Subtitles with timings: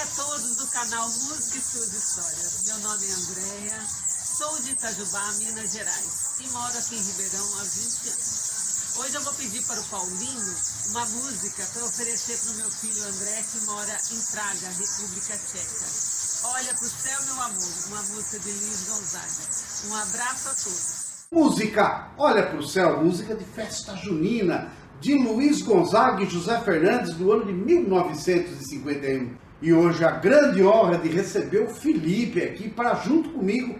[0.00, 2.64] a todos do canal Música e Suas Histórias.
[2.64, 7.64] Meu nome é Andréia, sou de Itajubá, Minas Gerais, e moro aqui em Ribeirão há
[7.64, 8.96] 20 anos.
[8.96, 10.56] Hoje eu vou pedir para o Paulinho
[10.88, 16.48] uma música para oferecer para o meu filho André, que mora em Praga, República Tcheca.
[16.48, 19.44] Olha para o céu, meu amor, uma música de Luiz Gonzaga.
[19.84, 21.28] Um abraço a todos.
[21.30, 27.12] Música, olha para o céu, música de festa junina, de Luiz Gonzaga e José Fernandes
[27.16, 29.49] do ano de 1951.
[29.62, 33.78] E hoje a grande honra de receber o Felipe aqui para junto comigo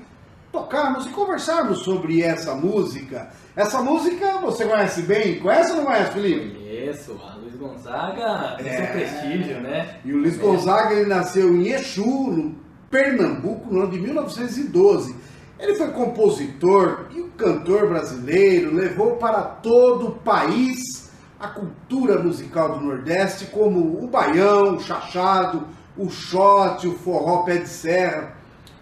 [0.52, 3.30] tocarmos e conversarmos sobre essa música.
[3.56, 5.38] Essa música você conhece bem?
[5.38, 6.58] Conhece ou não conhece, Felipe?
[6.58, 9.96] Conheço, a Luiz Gonzaga tem seu prestígio, né?
[10.04, 12.54] E o Luiz Gonzaga ele nasceu em Exu, no
[12.90, 15.14] Pernambuco, no ano de 1912.
[15.58, 21.09] Ele foi compositor e um cantor brasileiro, levou para todo o país
[21.40, 25.66] a cultura musical do Nordeste, como o baião, o chachado,
[25.96, 28.34] o shot, o forró pé de serra.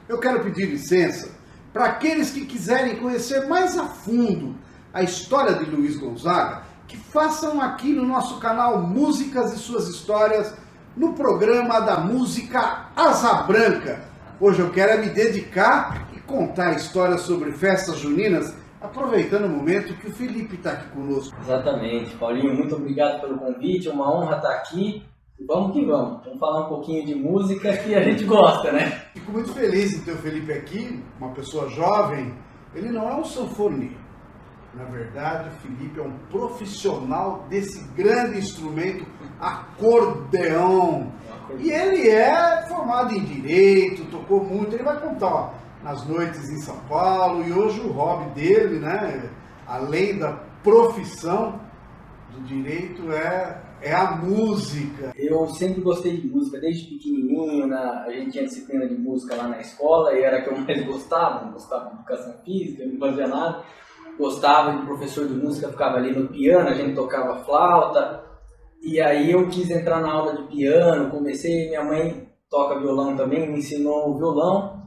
[0.08, 1.30] Eu quero pedir licença
[1.72, 4.56] para aqueles que quiserem conhecer mais a fundo
[4.92, 10.52] a história de Luiz Gonzaga, que façam aqui no nosso canal Músicas e Suas Histórias,
[10.96, 14.00] no programa da música Asa Branca.
[14.40, 19.94] Hoje eu quero é me dedicar e contar histórias sobre festas juninas, aproveitando o momento
[19.94, 21.36] que o Felipe está aqui conosco.
[21.40, 22.14] Exatamente.
[22.16, 25.02] Paulinho, muito obrigado pelo convite, é uma honra estar aqui.
[25.46, 26.24] Vamos que vamos.
[26.24, 29.04] Vamos falar um pouquinho de música que a gente gosta, né?
[29.14, 32.34] Fico muito feliz em ter o Felipe aqui, uma pessoa jovem.
[32.74, 34.08] Ele não é um sanfoneiro.
[34.74, 39.06] Na verdade, o Felipe é um profissional desse grande instrumento,
[39.40, 41.12] acordeão.
[41.58, 44.74] E ele é formado em direito, tocou muito.
[44.74, 45.50] Ele vai contar ó,
[45.82, 47.44] nas noites em São Paulo.
[47.44, 49.30] E hoje o hobby dele, né,
[49.66, 51.60] além da profissão
[52.32, 55.12] do direito, é, é a música.
[55.16, 59.48] Eu sempre gostei de música, desde pequenininho, na, a gente tinha disciplina de música lá
[59.48, 62.98] na escola e era a que eu mais gostava, não gostava de educação física, não
[62.98, 63.62] fazia nada.
[64.18, 68.24] Gostava de professor de música, ficava ali no piano, a gente tocava flauta.
[68.82, 73.50] E aí eu quis entrar na aula de piano, comecei, minha mãe toca violão também,
[73.50, 74.77] me ensinou o violão.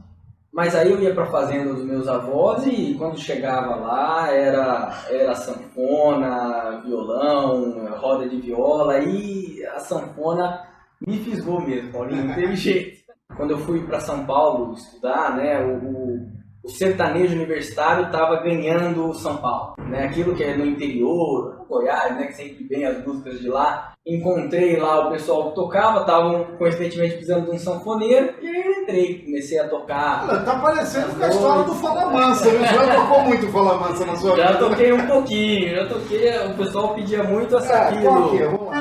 [0.52, 4.92] Mas aí eu ia para a fazenda dos meus avós e quando chegava lá era,
[5.08, 10.62] era sanfona, violão, roda de viola e a sanfona
[11.06, 13.02] me fisgou mesmo, Paulinho, não teve jeito.
[13.34, 16.28] Quando eu fui para São Paulo estudar, né, o,
[16.62, 19.74] o sertanejo universitário estava ganhando São Paulo.
[19.88, 23.94] Né, aquilo que é no interior, Goiás, né, que sempre vem as músicas de lá.
[24.06, 29.22] Encontrei lá o pessoal que tocava, estavam coincidentemente precisando de um sanfoneiro e aí entrei,
[29.24, 30.26] comecei a tocar.
[30.28, 32.68] Olha, tá parecendo com a história do Fala Mansa, né?
[32.72, 34.58] Já tocou muito Fala Mansa na sua Já vida?
[34.58, 38.46] toquei um pouquinho, já toquei, o pessoal pedia muito essa É, aqui do- é?
[38.46, 38.74] Vamos lá.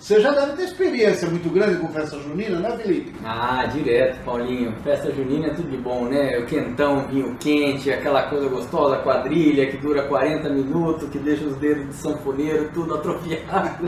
[0.00, 3.12] Você já deve ter experiência muito grande com festa junina, né, Felipe?
[3.22, 4.74] Ah, direto, Paulinho.
[4.82, 6.38] Festa junina é tudo de bom, né?
[6.38, 11.54] O quentão, vinho quente, aquela coisa gostosa, quadrilha que dura 40 minutos, que deixa os
[11.56, 13.86] dedos de sanfoneiro tudo atrofiado.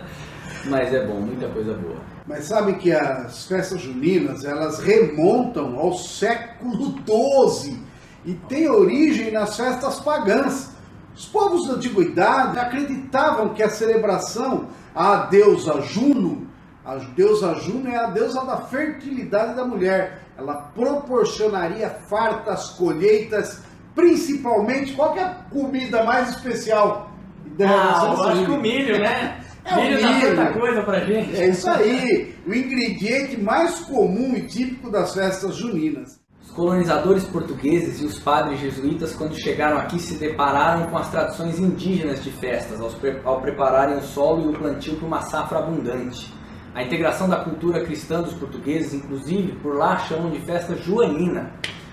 [0.64, 1.98] Mas é bom, muita coisa boa.
[2.26, 7.78] Mas sabe que as festas juninas, elas remontam ao século XII
[8.24, 10.70] e têm origem nas festas pagãs.
[11.14, 16.46] Os povos da antiguidade acreditavam que a celebração à deusa Juno,
[16.84, 20.20] a deusa Juno é a deusa da fertilidade da mulher.
[20.36, 23.62] Ela proporcionaria fartas colheitas,
[23.94, 27.10] principalmente qual é a comida mais especial
[27.56, 29.38] da Ah, eu acho que o milho, né?
[29.62, 30.36] É o milho dá milho.
[30.36, 31.36] tanta coisa pra gente.
[31.36, 36.19] É isso aí, o ingrediente mais comum e típico das festas juninas.
[36.54, 42.24] Colonizadores portugueses e os padres jesuítas, quando chegaram aqui, se depararam com as tradições indígenas
[42.24, 42.80] de festas,
[43.24, 46.32] ao prepararem o solo e o plantio para uma safra abundante.
[46.74, 51.52] A integração da cultura cristã dos portugueses, inclusive, por lá chamam de festa joanina,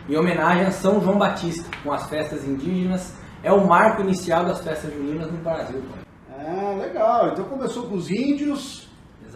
[0.09, 3.13] em homenagem a São João Batista, com as festas indígenas,
[3.43, 5.83] é o marco inicial das festas juninas no Brasil.
[6.29, 7.29] Ah, legal.
[7.29, 8.87] Então começou com os índios,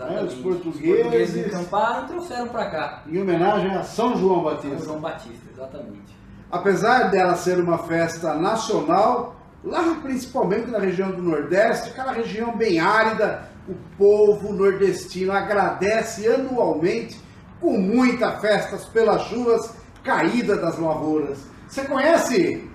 [0.09, 0.81] É, os portugueses.
[0.81, 3.03] Os portugueses encamparam e trouxeram para cá.
[3.07, 4.86] em homenagem a São João São Batista.
[4.86, 6.21] João Batista, exatamente.
[6.51, 12.80] Apesar dela ser uma festa nacional, lá principalmente na região do Nordeste, aquela região bem
[12.80, 17.18] árida, o povo nordestino agradece anualmente
[17.59, 21.39] com muitas festas pelas chuvas caídas das lavouras.
[21.68, 22.69] Você conhece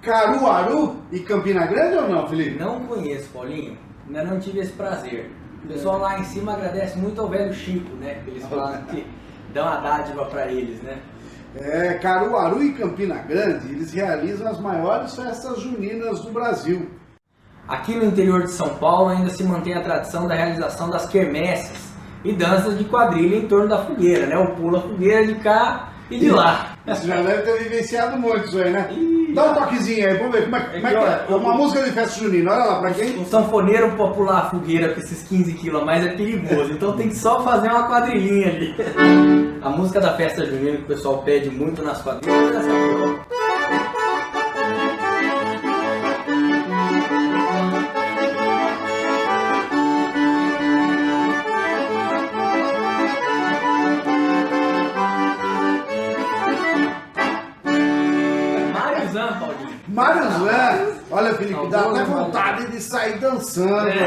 [0.00, 2.58] Caruaru e Campina Grande ou não, Felipe?
[2.58, 3.76] Não conheço, Paulinho.
[4.06, 5.30] Ainda não tive esse prazer.
[5.64, 8.22] O pessoal lá em cima agradece muito ao velho Chico, né?
[8.26, 9.06] Eles falam que
[9.52, 10.98] dão a dádiva pra eles, né?
[11.54, 16.88] É, Caruaru e Campina Grande, eles realizam as maiores festas juninas do Brasil.
[17.66, 21.92] Aqui no interior de São Paulo ainda se mantém a tradição da realização das quermesses
[22.24, 24.36] e danças de quadrilha em torno da fogueira, né?
[24.38, 26.76] O pula fogueira de cá e de lá.
[26.86, 28.88] Você já deve ter vivenciado muito isso aí, né?
[29.34, 31.36] Dá um toquezinho aí, vamos ver como é, como é que é.
[31.36, 33.18] Uma música de festa junina, olha lá, pra quem?
[33.18, 36.96] Um sanfoneiro pra pular a fogueira com esses 15 quilos a mais é perigoso, então
[36.96, 38.74] tem que só fazer uma quadrilhinha ali.
[39.62, 43.30] A música da festa junina que o pessoal pede muito nas quadrilhas é essa aqui,
[43.34, 43.39] ó.
[60.00, 62.06] Mário Zé, olha Felipe, dá até Mário.
[62.06, 64.04] vontade de sair dançando, É.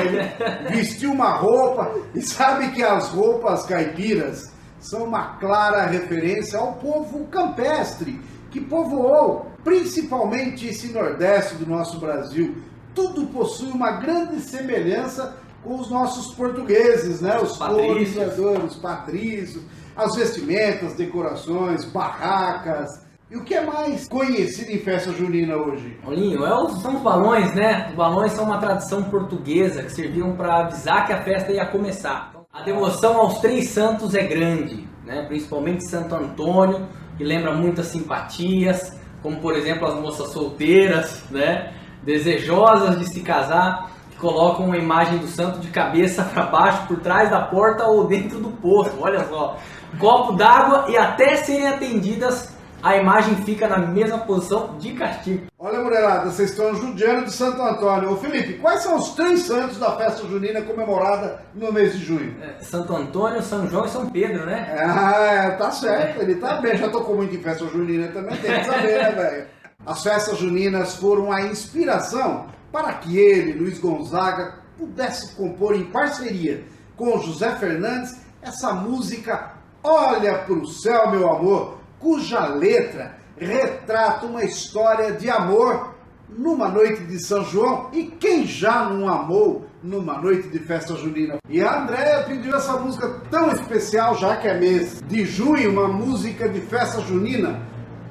[0.68, 6.74] aí, vestir uma roupa, e sabe que as roupas caipiras são uma clara referência ao
[6.74, 8.20] povo campestre
[8.52, 12.58] que povoou, principalmente esse nordeste do nosso Brasil.
[12.94, 17.40] Tudo possui uma grande semelhança com os nossos portugueses, né?
[17.40, 19.64] Os colonizadores, os patrícios,
[19.96, 23.02] as vestimentas, decorações, barracas.
[23.32, 25.98] E o que é mais conhecido em festa junina hoje?
[26.04, 27.88] Paulinho, é os- são os balões, né?
[27.90, 32.32] Os balões são uma tradição portuguesa que serviam para avisar que a festa ia começar.
[32.54, 35.24] A devoção aos três santos é grande, né?
[35.28, 36.88] principalmente Santo Antônio,
[37.18, 41.74] que lembra muitas simpatias, como por exemplo as moças solteiras, né?
[42.04, 47.00] desejosas de se casar, que colocam uma imagem do santo de cabeça para baixo, por
[47.00, 48.92] trás da porta ou dentro do poço.
[49.00, 49.58] Olha só,
[49.98, 55.48] copo d'água e até serem atendidas, a imagem fica na mesma posição de castigo.
[55.58, 58.12] Olha, mulherada, vocês estão judiando de Santo Antônio.
[58.12, 62.36] Ô Felipe, quais são os três santos da festa junina comemorada no mês de junho?
[62.42, 64.76] É, Santo Antônio, São João e São Pedro, né?
[64.78, 66.76] Ah, é, tá certo, ele tá bem.
[66.76, 69.48] Já tocou muito em festa junina também, tem que saber, né, velho?
[69.86, 76.66] As festas juninas foram a inspiração para que ele, Luiz Gonzaga, pudesse compor em parceria
[76.98, 79.54] com José Fernandes essa música
[79.86, 85.96] Olha pro céu, meu amor, cuja letra retrata uma história de amor
[86.30, 91.38] numa noite de São João e quem já não amou numa noite de festa junina.
[91.50, 95.88] E a Andréia pediu essa música tão especial, já que é mês de junho, uma
[95.88, 97.62] música de festa junina.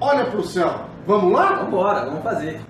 [0.01, 0.87] Olha pro céu.
[1.07, 1.55] Vamos lá?
[1.55, 2.61] Vamos embora, vamos fazer.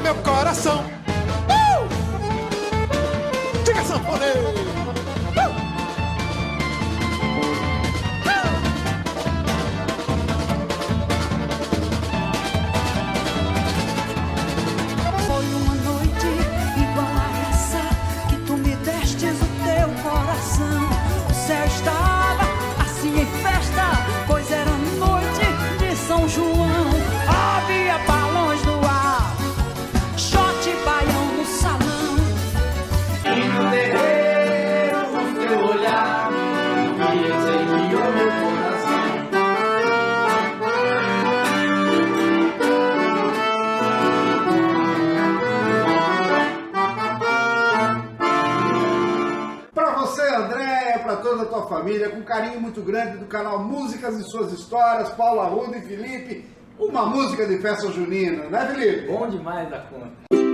[0.00, 1.05] Meu coração.
[51.86, 56.44] Família, com carinho muito grande do canal Músicas e Suas Histórias, Paulo Arruda e Felipe,
[56.80, 59.06] uma música de festa junina, né, Felipe?
[59.06, 60.45] Bom demais da conta.